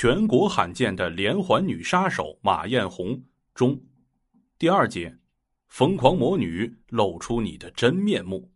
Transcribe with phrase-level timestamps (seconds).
[0.00, 3.20] 全国罕见的连环女杀手马艳红
[3.52, 3.76] 中，
[4.56, 5.12] 第二节，
[5.66, 8.48] 疯狂魔女露出你的真面目。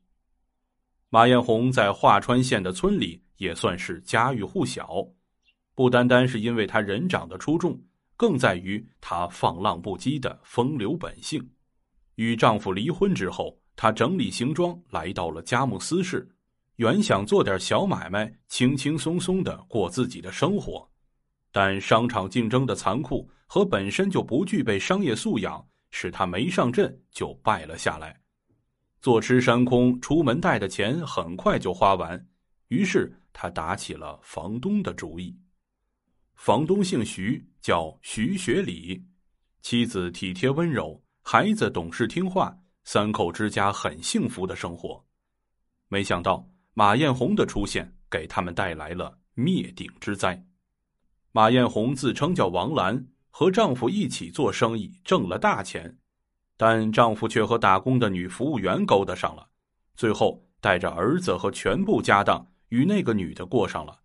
[1.09, 5.05] 马艳红在桦川县的村里也算是家喻户晓，
[5.75, 7.77] 不单单是因为她人长得出众，
[8.17, 11.45] 更在于她放浪不羁的风流本性。
[12.15, 16.25] 与丈夫离婚之后，她整理行装来到了佳木斯市，
[16.77, 20.89] 原想做点小买卖，轻轻松松的过自己的生活，
[21.53, 28.19] 但商场竞争的残酷和本身就不具备商业素养，使他没上阵就败了下来。
[29.01, 32.27] 坐吃山空，出门带的钱很快就花完，
[32.69, 35.37] 于是他打起了房东的主意。
[36.37, 39.05] 房东姓徐，叫徐学礼，
[39.61, 45.05] 妻子体贴温柔，孩子懂事听话，三口之家很幸福的生活。
[45.89, 50.43] 没想到马艳红的出现，给他们带来了灭顶之灾。
[51.33, 55.99] 马艳红自称叫王兰，和丈夫一起做生意，挣了大钱。
[56.59, 59.49] 但丈夫却和打工的女服务员勾搭上了，
[59.97, 63.99] 最后带着儿子和全部家当与那个女的过上了。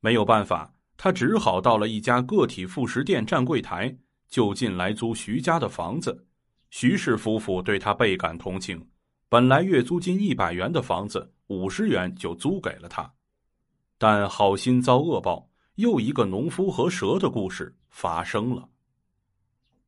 [0.00, 3.94] 没有办法，他只好到了一家个体副食店站柜台，
[4.28, 6.26] 就近来租徐家的房子。
[6.70, 8.88] 徐氏夫妇对他倍感同情，
[9.28, 13.12] 本来月租金一百元的房子，五十元就租给了他。
[13.98, 18.68] 但好心遭恶报，又一个农夫和蛇的故事发生了。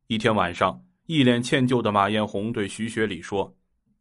[0.07, 0.81] 一天晚上。
[1.07, 3.55] 一脸歉疚的马艳红对徐学礼说：“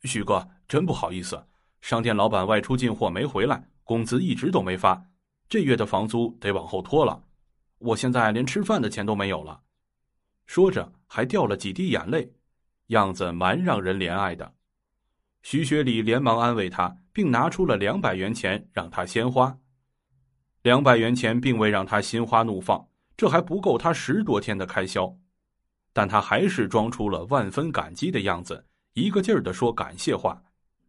[0.05, 1.47] 徐哥，真不好意思，
[1.83, 5.07] 商店老板外出进货没回来，工资一直都没发，
[5.47, 7.23] 这月的房租得往后拖了。
[7.77, 9.61] 我现在连吃饭的钱都没有了。”
[10.49, 12.33] 说着还掉了几滴眼泪，
[12.87, 14.55] 样子蛮让人怜爱的。
[15.43, 19.59] 徐学礼连忙安慰他，并拿出了两百元钱让他先花。
[20.65, 22.83] 两百元钱并未让他心花怒放，
[23.19, 25.15] 这还不够他十多天的开销。
[25.93, 30.43] 但他还是装出了万分感激的样子，一个劲儿的说感谢话。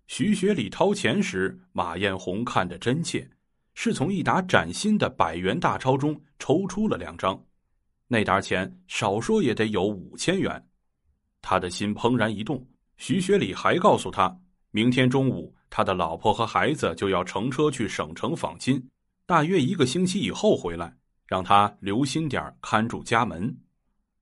[0.07, 3.29] 徐学礼掏钱时，马艳红看得真切，
[3.73, 7.37] 是从一沓崭新的百元大钞中抽出了两张，
[8.07, 10.65] 那沓钱少说也得有五千元。
[11.41, 12.65] 他的心怦然一动。
[12.95, 14.33] 徐学礼还告诉他，
[14.71, 18.81] 明天中午他的老婆和孩子就要乘车去省城访亲，
[19.25, 23.57] 大约一个星期以后回来，让他留心点看住家门。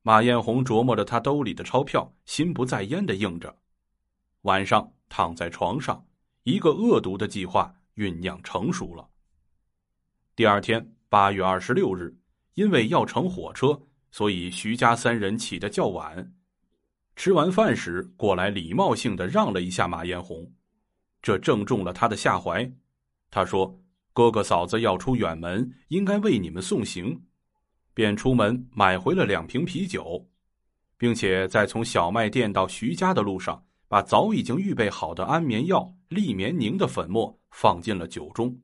[0.01, 3.53] 马艳红琢磨着他兜里的钞票，心不在焉的应着。
[4.41, 6.05] 晚上躺在床上，
[6.43, 9.07] 一个恶毒的计划酝酿成熟了。
[10.35, 12.15] 第二天八月二十六日，
[12.53, 13.81] 因为要乘火车，
[14.11, 16.33] 所以徐家三人起得较晚。
[17.15, 20.49] 吃完饭时，过来礼貌性的让了一下马艳红，
[21.21, 22.69] 这正中了他的下怀。
[23.29, 23.79] 他说
[24.13, 27.21] ：“哥哥嫂子要出远门，应该为你们送行。”
[27.95, 30.27] 便出门买回了两瓶啤酒，
[30.97, 38.59] 并且在从小卖店到徐家的路上，把早已经预备好的安眠药利眠宁的粉末放进了酒中。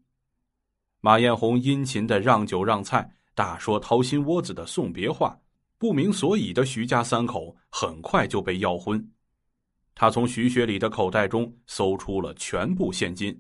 [1.02, 5.40] 马艳红殷勤的让酒让菜，大说掏心窝子的送别话，
[5.78, 9.12] 不明所以的徐家三口很快就被要昏。
[9.94, 13.40] 他从徐学礼的口袋中搜出了全部现金，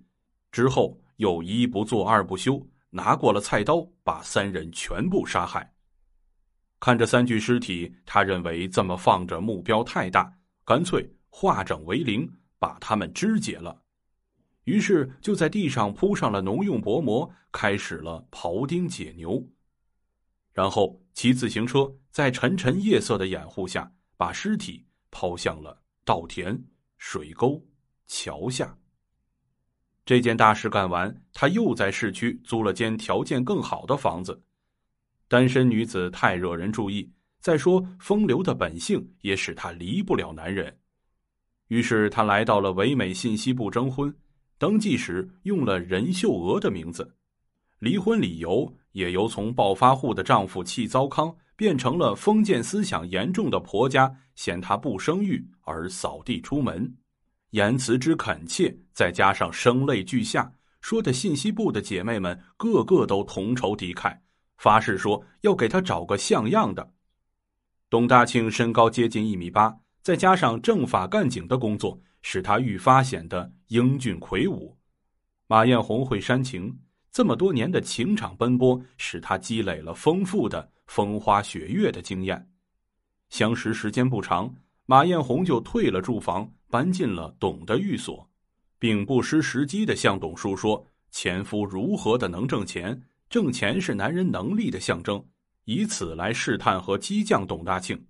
[0.51, 5.69] 之后又一不做二不休，拿过了菜刀，把三人全部杀害。
[6.79, 12.25] 看着三具尸体，他认为这么放着目标太大，干脆化整为零，
[12.57, 13.81] 把他们肢解了。
[14.63, 19.45] 于是就在地上铺上了农用薄膜，开始了庖丁解牛。
[20.53, 26.57] 然后骑自行车，在沉沉夜色的掩护下，把尸体抛向了稻田、
[26.97, 27.61] 水沟、
[28.07, 28.73] 桥下。
[30.05, 34.41] 这件大事干完，他又在市区租了间条件更好的房子。
[35.27, 40.75] 单身女子太惹人注意，再说风流的本性也使她离不了男人。
[41.67, 44.11] 于是她来到了唯美信息部征婚，
[44.57, 47.15] 登记时用了任秀娥的名字。
[47.77, 56.91] 离婚理由也由从暴发户的丈夫气糟糠，变成了封建思想严重的婆家嫌她不生育而扫地出门。
[57.51, 60.51] 言辞之恳切，再加上声泪俱下，
[60.81, 64.15] 说的信息部的姐妹们个个都同仇敌忾。
[64.57, 66.93] 发誓说要给他找个像样的。
[67.89, 74.77] 董大庆身高接近一米八，再加上政法干警的工作，使他愈发显得英俊魁梧。
[75.47, 76.77] 马艳红会煽情，
[77.11, 82.47] 这么多年的情场奔波，使他积累了丰富的风花雪月的经验。
[83.29, 84.53] 相识时间不长，
[84.85, 88.29] 马艳红就退了住房，搬进了董的寓所，
[88.77, 93.01] 并不失时机的向董叔说前夫如何的能挣钱。
[93.29, 95.23] 挣钱是男人能力的象征，
[95.65, 98.03] 以此来试探和激将董大庆。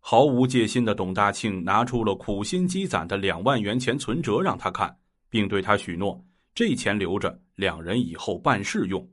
[0.00, 4.96] 毫无戒心的董大庆拿出了苦心积攒的两万元钱存折让他看，
[5.28, 6.20] 并对他许诺：
[6.54, 9.08] 这钱留着，两人以后办事用。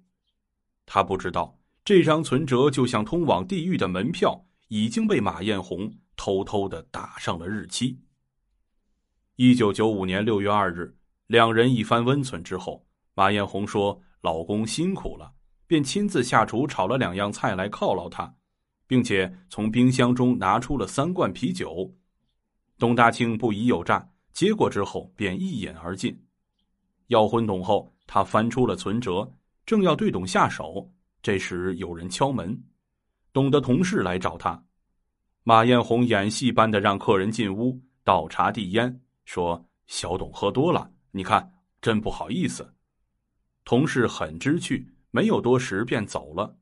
[0.87, 7.99] 他不知道，这张存折就像通往地狱的门票，已经被马艳红偷偷的打上了日期。
[9.37, 10.95] 一九九五年六月二日，
[11.27, 12.85] 两人一番温存之后，
[13.15, 15.33] 马艳红说：“老公辛苦了。”
[15.67, 18.33] 便亲自下厨炒了两样菜来犒劳他，
[18.87, 21.93] 并且从冰箱中拿出了三罐啤酒。
[22.77, 26.17] 董大庆不疑有诈，接过之后便一饮而尽。
[27.07, 29.29] 要昏董后，他翻出了存折，
[29.65, 30.89] 正要对董下手，
[31.21, 32.57] 这时有人敲门，
[33.33, 34.63] 董的同事来找他。
[35.43, 42.73] 马艳红演戏般的让客人进屋倒茶递烟，说：“小董喝多了，你看，真不好意思。”
[43.65, 44.91] 同事很知趣。
[45.15, 46.57] 没有多时便走了。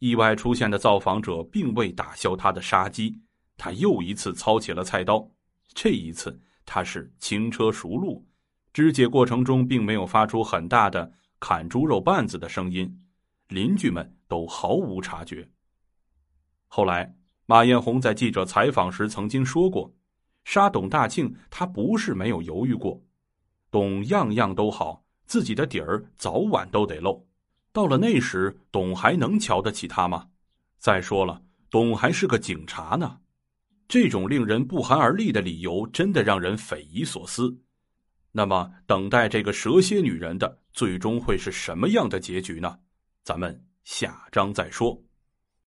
[0.00, 3.18] 意外出现的造访者并未打消他的杀机，
[3.56, 5.26] 他又一次操起了菜刀。
[5.68, 8.26] 这一次他是轻车熟路，
[8.74, 13.02] 肢解过程中并没有发出很大的砍猪肉绊子的声音，
[13.48, 15.48] 邻居们都毫无察觉。
[16.66, 17.16] 后来，
[17.46, 19.90] 马艳红在记者采访时曾经说过
[20.44, 23.00] ：“杀董大庆，他不是没有犹豫过。
[23.70, 27.26] 董样样都好，自己的底儿早晚都得露。”
[27.72, 30.26] 到了那时，董还能瞧得起他吗？
[30.78, 31.40] 再说了，
[31.70, 33.18] 董还是个警察呢。
[33.86, 37.56] 这种令人不寒而栗的理由，真的让人匪夷所思。
[38.32, 42.78] 那么，等待这个蛇蝎女人的，最终会是什么样的结局呢？
[43.22, 45.00] 咱们下章再说。